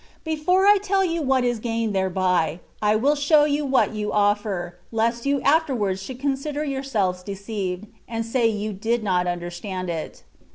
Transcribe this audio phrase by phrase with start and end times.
[0.23, 4.79] Before I tell you what is gained thereby, I will show you what you offer,
[4.91, 10.23] lest you afterwards should consider yourselves deceived, and say you did not understand it.